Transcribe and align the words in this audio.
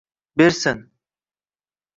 bersin 0.37 0.89